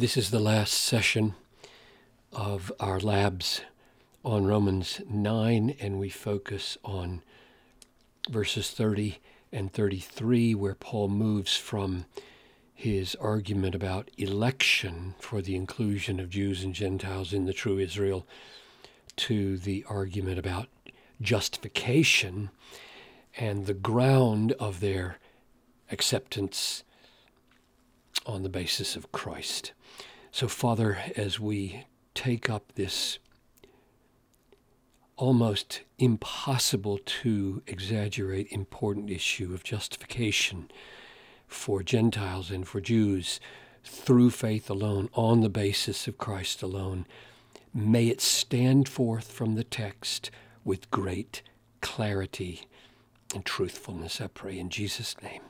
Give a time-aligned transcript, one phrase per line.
[0.00, 1.34] This is the last session
[2.32, 3.60] of our labs
[4.24, 7.20] on Romans 9, and we focus on
[8.30, 9.18] verses 30
[9.52, 12.06] and 33, where Paul moves from
[12.72, 18.26] his argument about election for the inclusion of Jews and Gentiles in the true Israel
[19.16, 20.68] to the argument about
[21.20, 22.48] justification
[23.36, 25.18] and the ground of their
[25.90, 26.84] acceptance
[28.24, 29.72] on the basis of Christ.
[30.32, 33.18] So, Father, as we take up this
[35.16, 40.70] almost impossible to exaggerate important issue of justification
[41.46, 43.40] for Gentiles and for Jews
[43.84, 47.06] through faith alone, on the basis of Christ alone,
[47.74, 50.30] may it stand forth from the text
[50.64, 51.42] with great
[51.80, 52.62] clarity
[53.34, 55.42] and truthfulness, I pray in Jesus' name.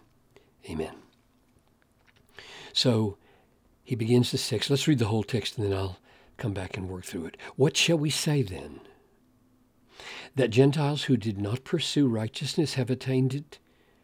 [0.68, 0.94] Amen.
[2.72, 3.16] So,
[3.90, 4.70] he begins the six.
[4.70, 5.98] Let's read the whole text and then I'll
[6.36, 7.36] come back and work through it.
[7.56, 8.78] What shall we say then?
[10.36, 13.58] That Gentiles who did not pursue righteousness have attained it,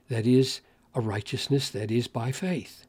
[0.08, 0.60] that is,
[0.92, 2.84] a righteousness that is by faith.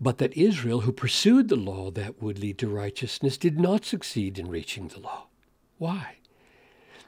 [0.00, 4.38] But that Israel, who pursued the law that would lead to righteousness, did not succeed
[4.38, 5.26] in reaching the law.
[5.76, 6.20] Why?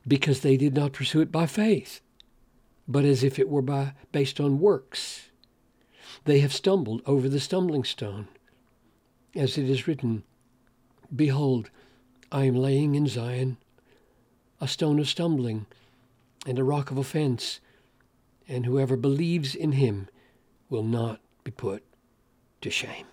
[0.07, 2.03] Because they did not pursue it by faith,
[2.87, 5.31] but as if it were by, based on works.
[6.27, 8.29] They have stumbled over the stumbling stone
[9.35, 10.25] as it is written,
[11.15, 11.71] Behold,
[12.31, 13.59] I am laying in Zion
[14.61, 15.67] a stone of stumbling
[16.47, 17.61] and a rock of offense,
[18.49, 20.09] and whoever believes in him
[20.69, 21.85] will not be put
[22.61, 23.07] to shame.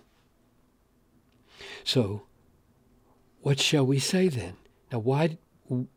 [1.84, 2.22] So,
[3.40, 4.54] what shall we say then?
[4.92, 5.38] Now, why,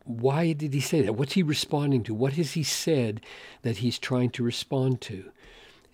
[0.03, 1.13] why did he say that?
[1.13, 2.13] What's he responding to?
[2.13, 3.21] What has he said
[3.63, 5.31] that he's trying to respond to?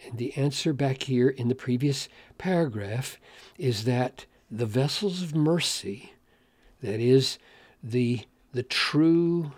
[0.05, 3.17] And the answer back here in the previous paragraph
[3.57, 6.13] is that the vessels of mercy,
[6.81, 7.37] that is,
[7.83, 8.21] the,
[8.53, 9.51] the true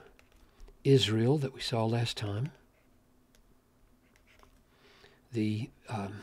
[0.83, 2.51] Israel that we saw last time,
[5.31, 6.21] the um,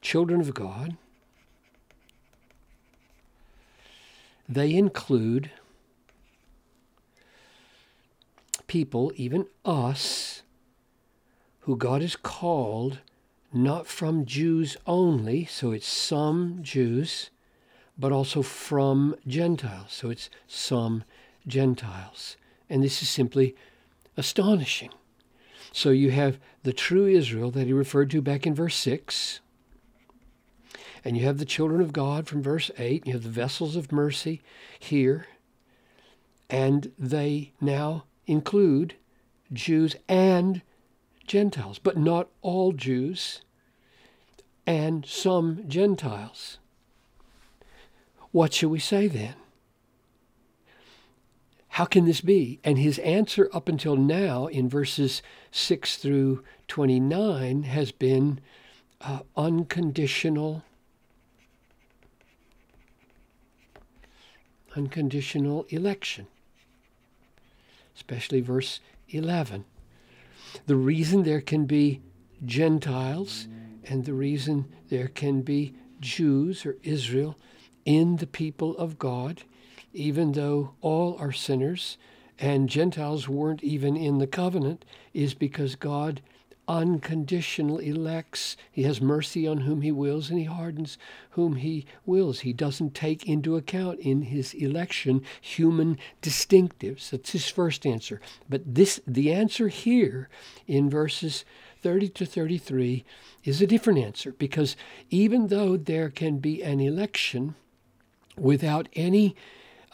[0.00, 0.96] children of God,
[4.48, 5.50] they include
[8.66, 10.42] people, even us,
[11.60, 12.98] who God has called
[13.52, 17.30] not from Jews only, so it's some Jews,
[17.98, 19.92] but also from Gentiles.
[19.92, 21.04] So it's some
[21.46, 22.36] Gentiles.
[22.70, 23.54] And this is simply
[24.16, 24.90] astonishing.
[25.72, 29.40] So you have the true Israel that he referred to back in verse 6.
[31.04, 33.06] And you have the children of God from verse 8.
[33.06, 34.40] You have the vessels of mercy
[34.78, 35.26] here.
[36.48, 38.94] And they now include
[39.52, 40.62] Jews and
[41.26, 43.42] Gentiles, but not all Jews
[44.66, 46.58] and some Gentiles.
[48.30, 49.34] What shall we say then?
[51.68, 52.60] How can this be?
[52.62, 55.22] And his answer up until now in verses
[55.52, 58.40] 6 through 29 has been
[59.00, 60.62] uh, unconditional
[64.74, 66.26] unconditional election
[67.94, 69.66] especially verse 11
[70.66, 72.00] the reason there can be
[72.44, 73.48] Gentiles
[73.84, 77.36] and the reason there can be Jews or Israel
[77.84, 79.42] in the people of God,
[79.92, 81.98] even though all are sinners
[82.38, 86.20] and Gentiles weren't even in the covenant, is because God
[86.72, 88.56] unconditionally elects.
[88.70, 90.96] He has mercy on whom he wills and he hardens
[91.32, 92.40] whom he wills.
[92.40, 97.10] He doesn't take into account in his election human distinctives.
[97.10, 98.22] That's his first answer.
[98.48, 100.30] But this the answer here
[100.66, 101.44] in verses
[101.82, 103.04] 30 to 33
[103.44, 104.74] is a different answer because
[105.10, 107.54] even though there can be an election
[108.38, 109.36] without any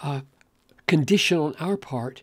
[0.00, 0.20] uh,
[0.86, 2.22] condition on our part,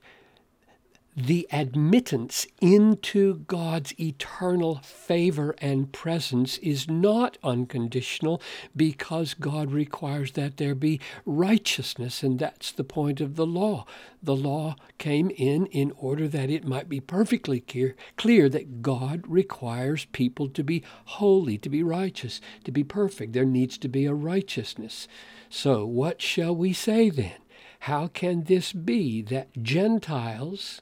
[1.15, 8.41] the admittance into God's eternal favor and presence is not unconditional
[8.75, 13.85] because God requires that there be righteousness, and that's the point of the law.
[14.21, 19.23] The law came in in order that it might be perfectly clear, clear that God
[19.25, 23.31] requires people to be holy, to be righteous, to be perfect.
[23.31, 25.07] There needs to be a righteousness.
[25.49, 27.35] So, what shall we say then?
[27.79, 30.81] How can this be that Gentiles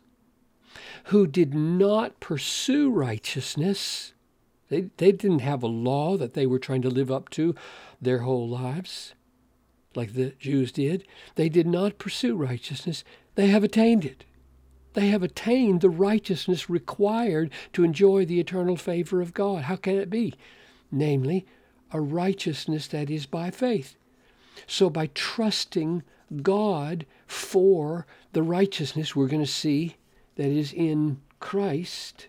[1.06, 4.14] who did not pursue righteousness,
[4.70, 7.56] they, they didn't have a law that they were trying to live up to
[8.02, 9.14] their whole lives,
[9.96, 11.06] like the Jews did,
[11.36, 13.04] they did not pursue righteousness.
[13.36, 14.26] They have attained it.
[14.94, 19.64] They have attained the righteousness required to enjoy the eternal favor of God.
[19.64, 20.34] How can it be?
[20.92, 21.46] Namely,
[21.92, 23.96] a righteousness that is by faith.
[24.68, 26.04] So by trusting
[26.42, 29.96] God for the righteousness we're going to see
[30.36, 32.28] that is in Christ,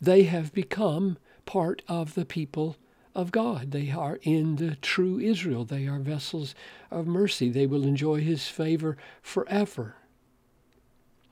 [0.00, 2.76] they have become part of the people
[3.14, 3.70] of God.
[3.70, 5.64] They are in the true Israel.
[5.64, 6.54] They are vessels
[6.90, 7.48] of mercy.
[7.48, 9.96] They will enjoy his favor forever.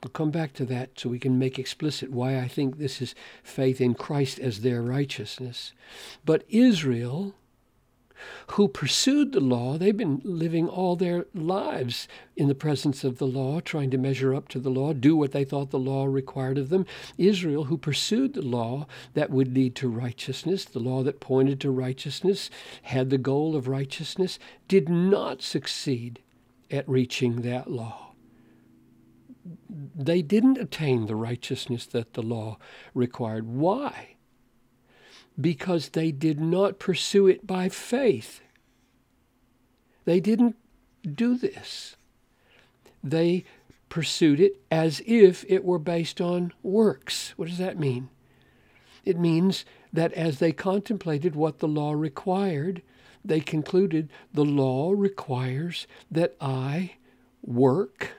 [0.03, 3.15] We'll come back to that so we can make explicit why I think this is
[3.43, 5.73] faith in Christ as their righteousness.
[6.25, 7.35] But Israel
[8.51, 9.77] who pursued the law.
[9.77, 14.33] They've been living all their lives in the presence of the law, trying to measure
[14.33, 16.85] up to the law, do what they thought the law required of them.
[17.17, 21.71] Israel, who pursued the law that would lead to righteousness, the law that pointed to
[21.71, 22.49] righteousness,
[22.83, 26.19] had the goal of righteousness, did not succeed
[26.71, 28.13] at reaching that law.
[29.69, 32.57] They didn't attain the righteousness that the law
[32.93, 33.47] required.
[33.47, 34.14] Why?
[35.39, 38.41] Because they did not pursue it by faith.
[40.05, 40.55] They didn't
[41.03, 41.95] do this.
[43.03, 43.43] They
[43.89, 47.33] pursued it as if it were based on works.
[47.37, 48.09] What does that mean?
[49.03, 52.81] It means that as they contemplated what the law required,
[53.23, 56.95] they concluded the law requires that I
[57.41, 58.13] work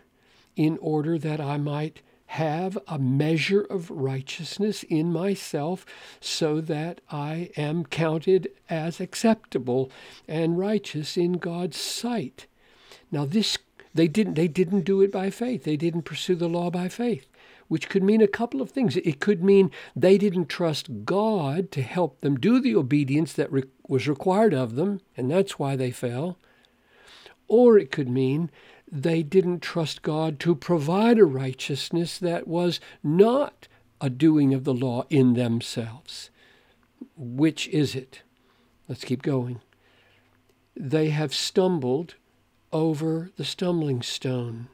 [0.55, 5.87] in order that I might have a measure of righteousness in myself
[6.20, 9.90] so that I am counted as acceptable
[10.26, 12.46] and righteous in God's sight.
[13.11, 13.58] Now this
[13.94, 15.64] they didn't they didn't do it by faith.
[15.64, 17.26] They didn't pursue the law by faith,
[17.69, 18.96] which could mean a couple of things.
[18.96, 23.64] It could mean they didn't trust God to help them do the obedience that re-
[23.88, 26.37] was required of them, and that's why they fell.
[27.49, 28.50] Or it could mean
[29.03, 33.69] they didn't trust God to provide a righteousness that was not
[34.01, 36.31] a doing of the law in themselves.
[37.17, 38.23] Which is it?
[38.89, 39.61] Let's keep going.
[40.75, 42.15] They have stumbled
[42.73, 44.69] over the stumbling stone.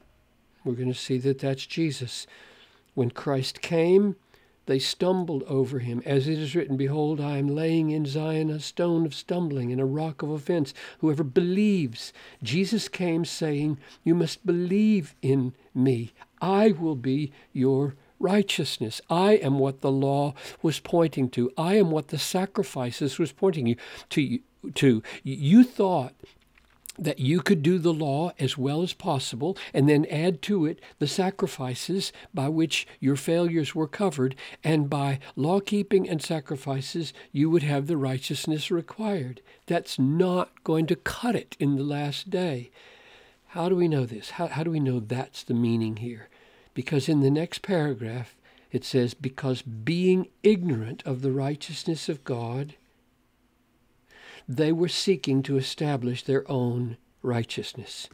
[0.63, 2.25] We're going to see that that's Jesus.
[2.93, 4.15] When Christ came,
[4.65, 6.01] they stumbled over him.
[6.05, 9.81] As it is written, Behold, I am laying in Zion a stone of stumbling and
[9.81, 10.73] a rock of offense.
[10.99, 12.13] Whoever believes.
[12.41, 16.13] Jesus came saying, You must believe in me.
[16.41, 19.01] I will be your righteousness.
[19.09, 21.51] I am what the law was pointing to.
[21.57, 23.75] I am what the sacrifices was pointing you
[24.09, 24.39] to.
[24.75, 26.13] To you thought
[26.97, 30.79] that you could do the law as well as possible and then add to it
[30.99, 37.49] the sacrifices by which your failures were covered, and by law keeping and sacrifices, you
[37.49, 39.41] would have the righteousness required.
[39.65, 42.69] That's not going to cut it in the last day.
[43.47, 44.31] How do we know this?
[44.31, 46.27] How, how do we know that's the meaning here?
[46.73, 48.35] Because in the next paragraph,
[48.71, 52.75] it says, Because being ignorant of the righteousness of God,
[54.47, 58.09] they were seeking to establish their own righteousness.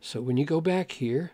[0.00, 1.32] So when you go back here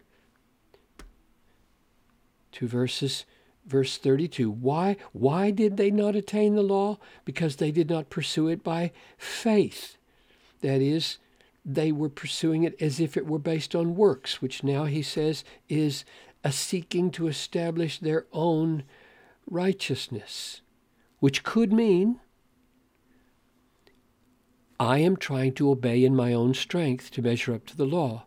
[2.53, 3.25] to verses
[3.67, 8.49] verse 32 why why did they not attain the law because they did not pursue
[8.49, 9.97] it by faith
[10.61, 11.19] that is
[11.65, 15.45] they were pursuing it as if it were based on works which now he says
[15.69, 16.05] is
[16.45, 18.85] a seeking to establish their own
[19.51, 20.61] righteousness
[21.20, 22.20] which could mean
[24.79, 28.25] I am trying to obey in my own strength to measure up to the law.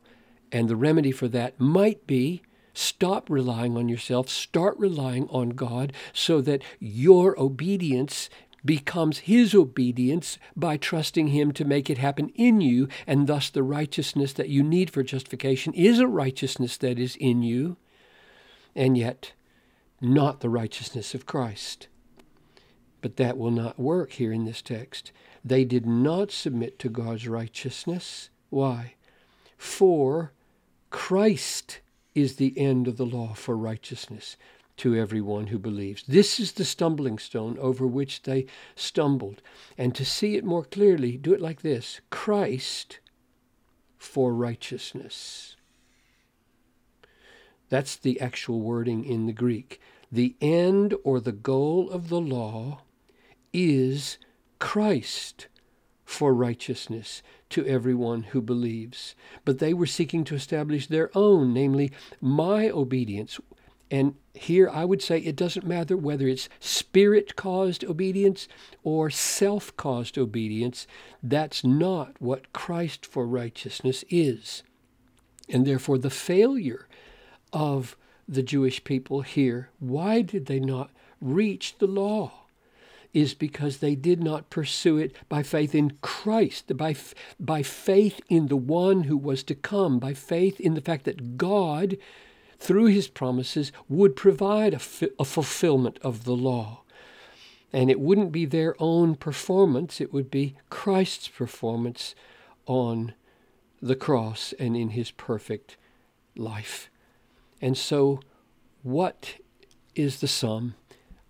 [0.51, 2.41] And the remedy for that might be
[2.73, 8.29] stop relying on yourself, start relying on God so that your obedience
[8.63, 13.63] becomes His obedience by trusting Him to make it happen in you, and thus the
[13.63, 17.77] righteousness that you need for justification is a righteousness that is in you,
[18.75, 19.33] and yet
[19.99, 21.87] not the righteousness of Christ.
[23.01, 25.11] But that will not work here in this text.
[25.47, 28.29] They did not submit to God's righteousness.
[28.49, 28.95] Why?
[29.57, 30.33] For
[30.89, 31.79] Christ
[32.13, 34.35] is the end of the law for righteousness
[34.77, 36.03] to everyone who believes.
[36.07, 39.41] This is the stumbling stone over which they stumbled.
[39.77, 42.99] And to see it more clearly, do it like this Christ
[43.97, 45.55] for righteousness.
[47.69, 49.79] That's the actual wording in the Greek.
[50.11, 52.81] The end or the goal of the law
[53.53, 54.17] is
[54.59, 55.47] Christ
[56.05, 59.13] for righteousness to everyone who believes.
[59.43, 63.39] But they were seeking to establish their own, namely, my obedience.
[63.91, 68.47] And here I would say it doesn't matter whether it's spirit caused obedience
[68.83, 70.87] or self caused obedience.
[71.21, 74.63] That's not what Christ for righteousness is.
[75.49, 76.87] And therefore, the failure
[77.53, 77.97] of
[78.27, 82.46] the Jewish people here, why did they not reach the law?
[83.17, 86.95] Is because they did not pursue it by faith in Christ, by,
[87.39, 91.35] by faith in the one who was to come, by faith in the fact that
[91.35, 91.97] God,
[92.59, 94.81] through his promises, would provide a,
[95.17, 96.83] a fulfillment of the law.
[97.73, 102.13] And it wouldn't be their own performance, it would be Christ's performance
[102.67, 103.15] on
[103.81, 105.75] the cross and in his perfect
[106.35, 106.87] life.
[107.63, 108.19] And so,
[108.83, 109.37] what
[109.95, 110.75] is the sum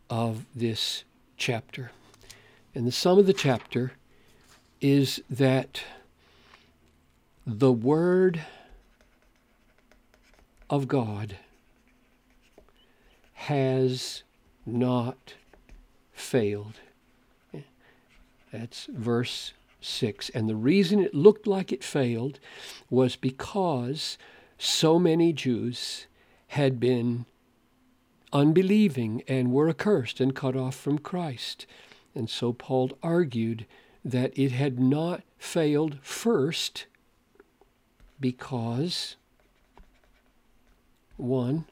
[0.10, 1.06] of this
[1.38, 1.91] chapter?
[2.75, 3.94] And the sum of the chapter
[4.82, 5.82] is that
[7.46, 8.41] the Word
[10.70, 11.38] of God
[13.34, 14.24] has
[14.65, 15.36] not
[16.12, 16.74] failed.
[18.51, 20.29] That's verse 6.
[20.29, 22.39] And the reason it looked like it failed
[22.89, 24.17] was because
[24.58, 26.08] so many Jews
[26.50, 27.25] had been
[28.34, 31.65] unbelieving and were accursed and cut off from Christ.
[32.13, 33.65] And so Paul argued
[34.03, 36.86] that it had not failed first
[38.19, 39.15] because,
[41.15, 41.65] one,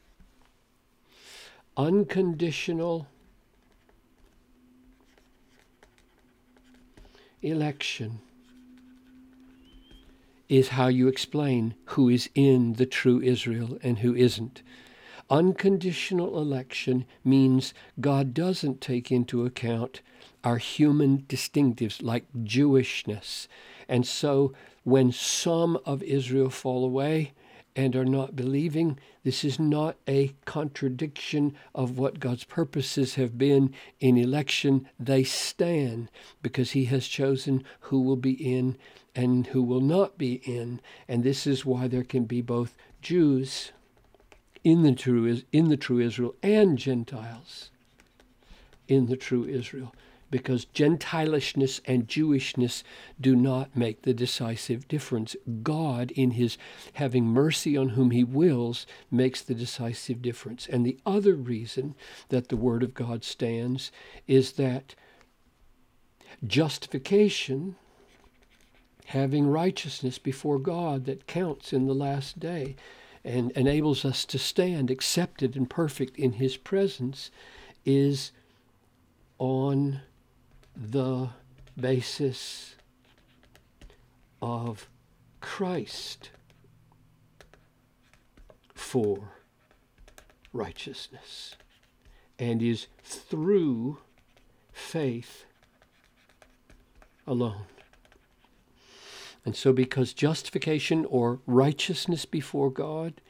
[1.78, 3.08] unconditional
[7.42, 8.20] election
[10.48, 14.62] is how you explain who is in the true Israel and who isn't.
[15.30, 20.02] Unconditional election means God doesn't take into account
[20.44, 23.48] our human distinctives like Jewishness.
[23.88, 24.54] And so
[24.84, 27.34] when some of Israel fall away,
[27.76, 33.74] and are not believing, this is not a contradiction of what God's purposes have been
[34.00, 34.88] in election.
[34.98, 36.10] They stand
[36.42, 38.78] because He has chosen who will be in
[39.14, 40.80] and who will not be in.
[41.08, 43.74] And this is why there can be both Jews
[44.66, 47.70] in the true, in the true Israel and Gentiles
[48.88, 49.94] in the true Israel.
[50.32, 52.82] Because Gentilishness and Jewishness
[53.22, 55.36] do not make the decisive difference.
[55.62, 56.58] God, in his
[56.94, 60.68] having mercy on whom he wills, makes the decisive difference.
[60.68, 61.94] And the other reason
[62.30, 63.92] that the Word of God stands
[64.28, 64.96] is that
[66.46, 67.76] justification
[69.06, 72.76] having righteousness before God that counts in the last day
[73.26, 77.32] and enables us to stand accepted and perfect in His presence
[77.84, 78.32] is
[79.40, 80.02] on
[80.76, 81.30] the
[81.78, 82.76] basis
[84.42, 84.88] of
[85.42, 86.30] Christ
[88.76, 89.32] for
[90.54, 91.56] righteousness
[92.38, 93.98] and is through
[94.72, 95.46] faith
[97.26, 97.66] alone.
[99.46, 103.22] And so, because justification or righteousness before God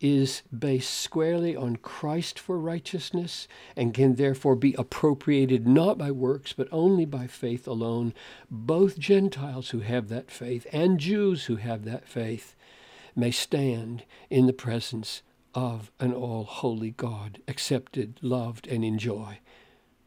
[0.00, 6.54] is based squarely on Christ for righteousness and can therefore be appropriated not by works
[6.54, 8.14] but only by faith alone,
[8.50, 12.56] both Gentiles who have that faith and Jews who have that faith
[13.14, 15.22] may stand in the presence
[15.54, 19.40] of an all holy God, accepted, loved, and enjoy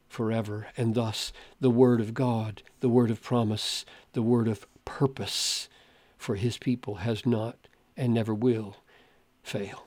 [0.08, 0.68] forever.
[0.78, 5.70] And thus, the Word of God, the Word of promise, the Word of purpose
[6.18, 8.78] for his people has not and never will
[9.44, 9.86] fail.